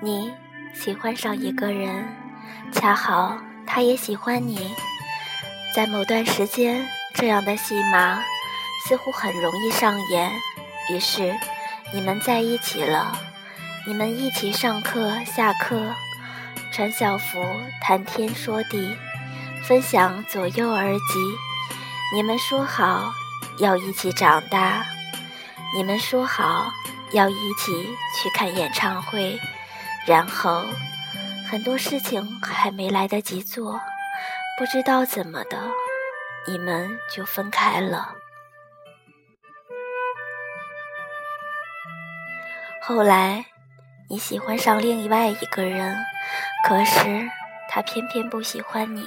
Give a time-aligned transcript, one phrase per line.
[0.00, 0.32] 你
[0.72, 2.06] 喜欢上一个人，
[2.72, 4.72] 恰好他也喜欢你，
[5.74, 8.22] 在某段时间，这样的戏码
[8.86, 10.30] 似乎很容易上演。
[10.88, 11.34] 于是，
[11.92, 13.18] 你们在一起了，
[13.88, 15.92] 你们一起上课、下课，
[16.70, 17.44] 穿校服、
[17.82, 18.96] 谈天说地，
[19.64, 21.36] 分享左右耳机。
[22.14, 23.12] 你们说好
[23.58, 24.86] 要一起长大，
[25.74, 26.70] 你们说好
[27.10, 29.36] 要一起去看演唱会。
[30.08, 30.64] 然后，
[31.50, 33.78] 很多事情还没来得及做，
[34.58, 35.58] 不知道怎么的，
[36.46, 38.14] 你们就分开了。
[42.80, 43.44] 后来，
[44.08, 45.94] 你喜欢上另外一个人，
[46.64, 47.28] 可是
[47.68, 49.04] 他偏偏不喜欢你。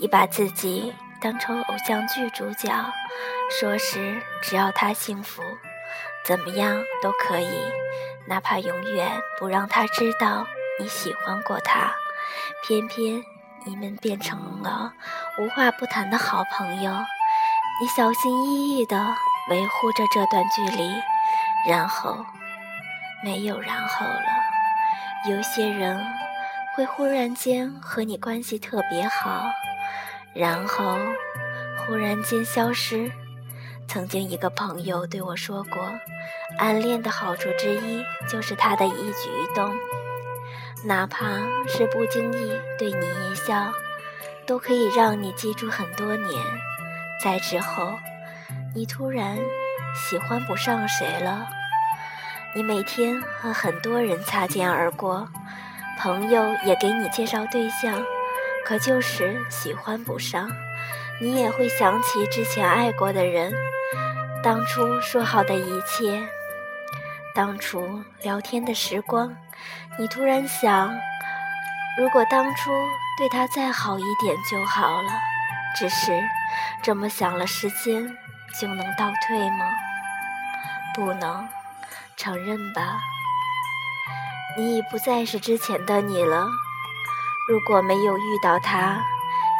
[0.00, 2.70] 你把自己当成偶像剧主角，
[3.50, 5.42] 说是只要他幸福，
[6.26, 7.58] 怎么样都可以。
[8.28, 10.44] 哪怕永远不让他知道
[10.80, 11.94] 你喜欢过他，
[12.66, 13.22] 偏偏
[13.64, 14.92] 你们变成了
[15.38, 16.90] 无话不谈的好朋友。
[17.80, 18.96] 你小心翼翼地
[19.50, 20.90] 维护着这段距离，
[21.68, 22.24] 然后
[23.22, 25.30] 没有然后了。
[25.30, 26.04] 有些人
[26.74, 29.44] 会忽然间和你关系特别好，
[30.34, 30.98] 然后
[31.78, 33.12] 忽然间消失。
[33.86, 35.80] 曾经一个朋友对我说过。
[36.58, 39.74] 暗恋的好处之一，就是他的一举一动，
[40.84, 41.26] 哪怕
[41.66, 43.72] 是不经意对你一笑，
[44.46, 46.42] 都可以让你记住很多年。
[47.22, 47.98] 在之后，
[48.74, 49.38] 你突然
[49.94, 51.46] 喜欢不上谁了，
[52.54, 55.28] 你每天和很多人擦肩而过，
[55.98, 58.04] 朋友也给你介绍对象，
[58.64, 60.48] 可就是喜欢不上。
[61.18, 63.50] 你也会想起之前爱过的人，
[64.42, 66.28] 当初说好的一切。
[67.34, 69.36] 当初聊天的时光，
[69.98, 70.94] 你突然想，
[71.98, 72.70] 如果当初
[73.18, 75.10] 对他再好一点就好了。
[75.78, 76.22] 只是
[76.82, 78.16] 这么想了，时间
[78.58, 79.70] 就能倒退吗？
[80.94, 81.46] 不能，
[82.16, 82.98] 承认吧。
[84.56, 86.46] 你已不再是之前的你了。
[87.50, 89.04] 如果没有遇到他，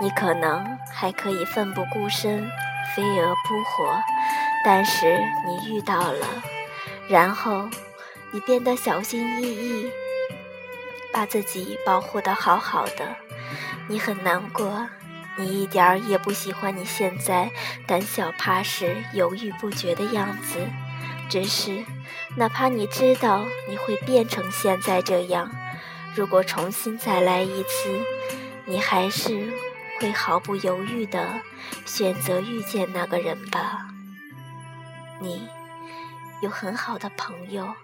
[0.00, 2.48] 你可能还可以奋不顾身，
[2.94, 4.00] 飞蛾扑火。
[4.64, 6.26] 但是你遇到了。
[7.06, 7.68] 然后，
[8.32, 9.90] 你变得小心翼翼，
[11.12, 13.14] 把自己保护的好好的。
[13.86, 14.88] 你很难过，
[15.36, 17.50] 你一点儿也不喜欢你现在
[17.86, 20.56] 胆小怕事、犹豫不决的样子。
[21.28, 21.84] 只是，
[22.36, 25.50] 哪怕你知道你会变成现在这样，
[26.14, 28.00] 如果重新再来一次，
[28.64, 29.52] 你还是
[30.00, 31.40] 会毫不犹豫地
[31.84, 33.93] 选择遇见那个人吧？
[35.20, 35.48] 你。
[36.42, 37.74] 有很好的朋友，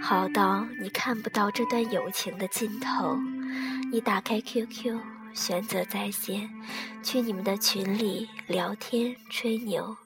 [0.00, 3.18] 好到你看不到这段友情的尽头。
[3.90, 5.00] 你打开 QQ，
[5.34, 6.48] 选择在线，
[7.02, 9.96] 去你们的群里聊天吹牛，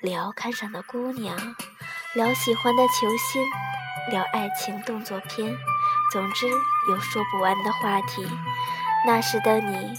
[0.00, 1.34] 聊看上的姑娘，
[2.14, 3.42] 聊喜欢的球星，
[4.10, 5.56] 聊爱情动作片，
[6.12, 6.46] 总之
[6.90, 8.26] 有说不完的话题。
[9.06, 9.94] 那时的你，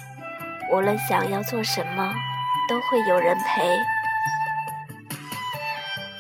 [0.72, 2.14] 无论想要做什么，
[2.70, 3.80] 都会有人陪。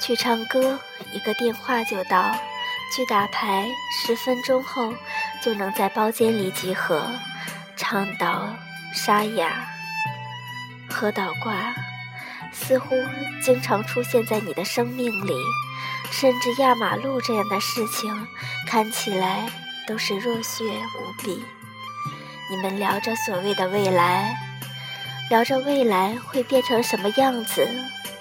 [0.06, 0.80] 去唱歌。
[1.12, 2.32] 一个电话就到，
[2.96, 3.68] 去打牌，
[4.06, 4.94] 十分钟后
[5.44, 7.10] 就能在包间里集合。
[7.76, 8.56] 唱到
[8.94, 9.68] 沙哑，
[10.90, 11.74] 喝倒挂，
[12.54, 12.96] 似乎
[13.44, 15.34] 经常出现在你的生命里。
[16.12, 18.28] 甚至压马路这样的事情，
[18.68, 19.50] 看起来
[19.88, 21.44] 都是热血无比。
[22.50, 24.38] 你们聊着所谓的未来，
[25.30, 27.68] 聊着未来会变成什么样子，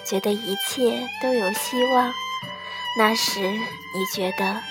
[0.03, 2.11] 觉得一切都有希望。
[2.97, 4.61] 那时你觉得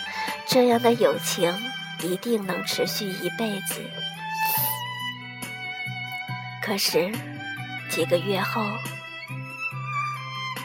[0.46, 1.54] 这样的友情
[2.02, 3.80] 一定能持续一辈子，
[6.62, 7.12] 可是
[7.90, 8.62] 几个月后，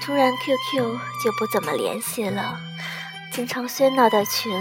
[0.02, 2.60] 突然 QQ 就不怎么联系了，
[3.32, 4.52] 经常喧闹的群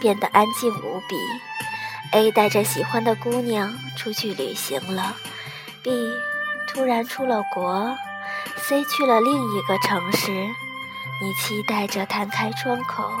[0.00, 1.16] 变得安静无比。
[2.12, 5.16] A 带着喜欢的姑娘出去旅行了
[5.82, 5.90] ，B
[6.72, 7.94] 突然出了国
[8.56, 10.32] ，C 去了另一个城市。
[11.20, 13.12] 你期待着摊开窗口，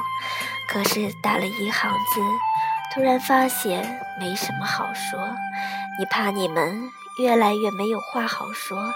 [0.66, 2.20] 可是打了一行字，
[2.92, 5.36] 突然发现没什么好说。
[5.98, 6.90] 你怕你们
[7.20, 8.92] 越来越没有话好说，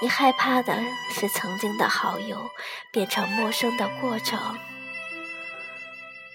[0.00, 0.74] 你害怕的
[1.12, 2.50] 是曾经的好友
[2.90, 4.40] 变成陌生的过程。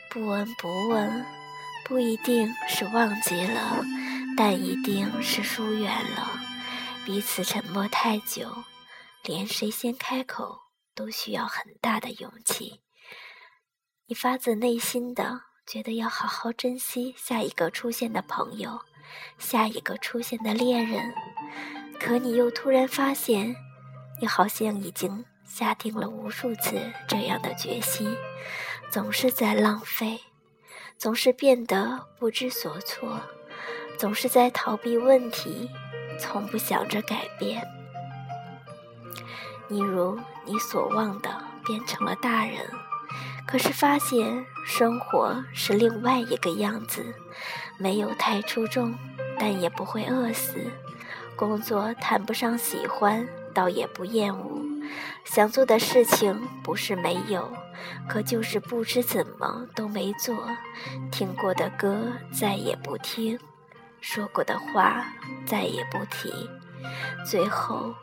[0.09, 1.25] 不闻不问，
[1.83, 3.83] 不一定是忘记了，
[4.37, 6.39] 但一定是疏远了。
[7.05, 8.49] 彼此沉默太久，
[9.23, 10.63] 连谁先开口。
[10.95, 12.81] 都需要很大的勇气。
[14.05, 18.79] 你发自内心的觉得要好好珍惜下一个出现的朋友，
[19.37, 21.13] 下一个出现的恋人，
[21.99, 23.55] 可你又突然发现，
[24.21, 28.15] 你好像已经下定了无数次这样的决心，
[28.91, 30.19] 总是在浪费，
[30.97, 33.19] 总是变得不知所措，
[33.97, 35.71] 总是在逃避问题，
[36.19, 37.65] 从不想着改变。
[39.67, 41.29] 你如你所望的，
[41.65, 42.57] 变成了大人。
[43.45, 47.03] 可是发现生活是另外一个样子，
[47.77, 48.95] 没有太出众，
[49.37, 50.59] 但也不会饿死；
[51.35, 54.61] 工作谈不上喜欢，倒也不厌恶；
[55.25, 57.51] 想做的事情不是没有，
[58.07, 60.35] 可就是不知怎么都没做；
[61.11, 63.37] 听过的歌再也不听，
[64.03, 65.05] 说过的话
[65.45, 66.49] 再也不提，
[67.25, 67.95] 最后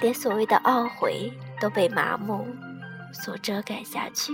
[0.00, 2.48] 连所谓的懊悔都被麻木
[3.12, 4.32] 所遮盖下去。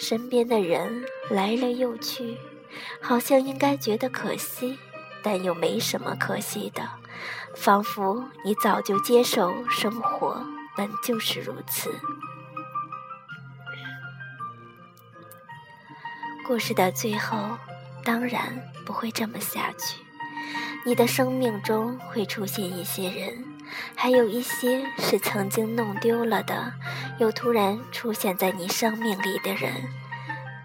[0.00, 2.38] 身边的人来了又去，
[3.02, 4.78] 好像应该觉得可惜，
[5.22, 6.82] 但又没什么可惜的，
[7.54, 10.42] 仿佛你早就接受生活
[10.74, 11.94] 本就是如此。
[16.46, 17.56] 故事的最后
[18.02, 20.03] 当然不会这么下去，
[20.84, 23.44] 你的生命中会出现一些人。
[23.96, 26.72] 还有一些是曾经弄丢了的，
[27.18, 29.72] 又突然出现在你生命里的人，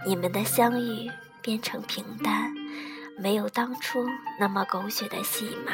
[0.05, 1.09] 你们的相遇
[1.41, 2.53] 变成平淡，
[3.17, 4.05] 没有当初
[4.39, 5.73] 那么狗血的戏码；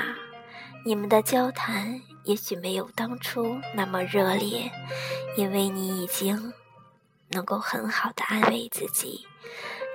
[0.85, 4.71] 你们的交谈也许没有当初那么热烈，
[5.35, 6.53] 因为你已经
[7.31, 9.25] 能够很好的安慰自己。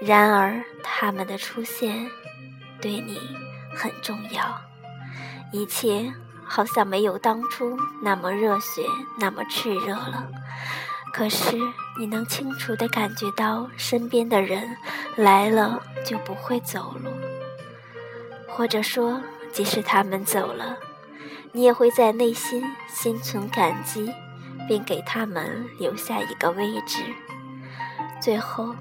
[0.02, 2.10] 然而，他们的出现
[2.82, 3.18] 对你
[3.74, 4.60] 很重要，
[5.52, 6.12] 一切。
[6.52, 8.82] 好像没有当初那么热血，
[9.20, 10.26] 那么炽热了。
[11.12, 11.56] 可是
[11.96, 14.76] 你能清楚地感觉到，身边的人
[15.14, 17.12] 来了就不会走了，
[18.48, 19.22] 或者说，
[19.52, 20.76] 即使他们走了，
[21.52, 24.12] 你也会在内心心存感激，
[24.66, 27.00] 并给他们留下一个位置。
[28.20, 28.74] 最后，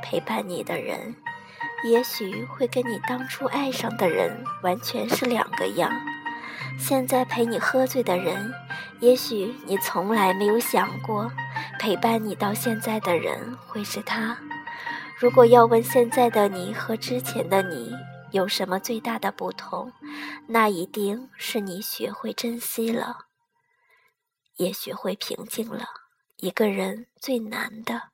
[0.00, 1.16] 陪伴你的人，
[1.84, 5.90] 也许会跟你当初爱上的人完全是两个样。
[6.78, 8.52] 现在陪你喝醉的人，
[9.00, 11.30] 也许你从来没有想过，
[11.78, 14.36] 陪伴你到现在的人会是他。
[15.18, 17.94] 如果要问现在的你和之前的你
[18.32, 19.92] 有什么最大的不同，
[20.48, 23.26] 那一定是你学会珍惜了，
[24.56, 25.86] 也学会平静了。
[26.38, 28.10] 一个人最难的，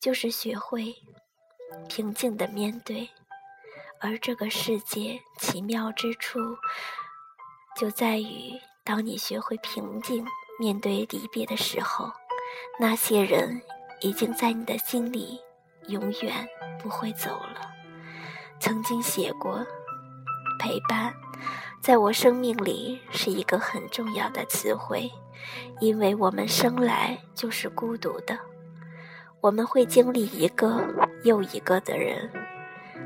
[0.00, 0.94] 就是学会
[1.88, 3.08] 平静的面对。
[4.00, 6.38] 而这个世界奇妙之处。
[7.76, 10.26] 就在于，当你学会平静
[10.58, 12.10] 面对离别的时候，
[12.78, 13.62] 那些人
[14.00, 15.40] 已经在你的心里
[15.86, 16.48] 永远
[16.82, 17.70] 不会走了。
[18.58, 19.64] 曾经写过，
[20.58, 21.14] 陪伴，
[21.80, 25.10] 在我生命里是一个很重要的词汇，
[25.80, 28.38] 因为我们生来就是孤独的，
[29.40, 30.86] 我们会经历一个
[31.22, 32.28] 又一个的人，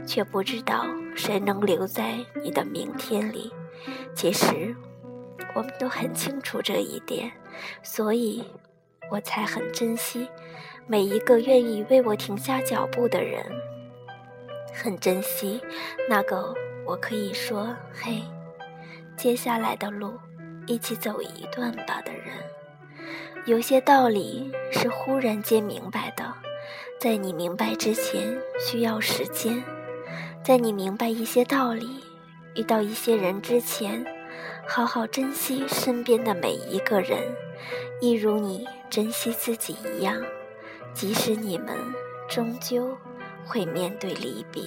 [0.05, 0.85] 却不知道
[1.15, 3.53] 谁能留在你的明天里。
[4.15, 4.75] 其实，
[5.55, 7.31] 我们都很清楚这一点，
[7.85, 8.43] 所以
[9.13, 10.29] 我才很珍惜
[10.89, 13.45] 每一个愿意为我停下脚步的人，
[14.73, 15.61] 很珍惜
[16.09, 16.53] 那个
[16.85, 18.25] 我可以说“嘿，
[19.17, 20.19] 接下来的路
[20.67, 22.35] 一起走一段吧”的人。
[23.47, 26.33] 有些道理是忽然间明白的，
[26.99, 29.63] 在你明白之前需要时间，
[30.43, 32.03] 在你明白一些道理。
[32.55, 34.03] 遇到一些人之前，
[34.67, 37.19] 好好珍惜身边的每一个人，
[38.01, 40.23] 一如你珍惜自己一样。
[40.95, 41.77] 即使你们
[42.27, 42.97] 终究
[43.45, 44.63] 会面对离别。